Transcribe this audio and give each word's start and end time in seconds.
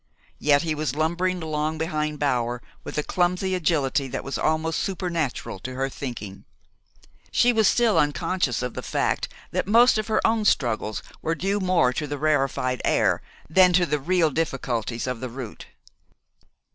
Yet 0.39 0.63
he 0.63 0.73
was 0.73 0.95
lumbering 0.95 1.43
along 1.43 1.77
behind 1.77 2.17
Bower 2.17 2.59
with 2.83 2.97
a 2.97 3.03
clumsy 3.03 3.53
agility 3.53 4.07
that 4.07 4.23
was 4.23 4.35
almost 4.35 4.79
supernatural 4.79 5.59
to 5.59 5.75
her 5.75 5.89
thinking. 5.89 6.43
She 7.31 7.53
was 7.53 7.67
still 7.67 7.99
unconscious 7.99 8.63
of 8.63 8.73
the 8.73 8.81
fact 8.81 9.27
that 9.51 9.67
most 9.67 9.99
of 9.99 10.07
her 10.07 10.19
own 10.25 10.45
struggles 10.45 11.03
were 11.21 11.35
due 11.35 11.59
more 11.59 11.93
to 11.93 12.07
the 12.07 12.17
rarefied 12.17 12.81
air 12.83 13.21
than 13.47 13.73
to 13.73 13.85
the 13.85 13.99
real 13.99 14.31
difficulties 14.31 15.05
of 15.05 15.19
the 15.19 15.29
route. 15.29 15.67